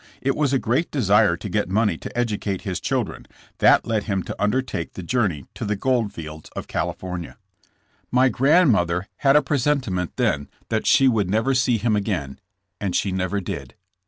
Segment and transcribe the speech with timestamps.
[0.19, 3.27] It was a great desire to get money to educate his children,
[3.59, 7.37] that led him to under take the journey to the gold fields of California.
[8.09, 12.39] My grandmother had a presentiment then that she would never see him again,
[12.79, 13.75] and she never did.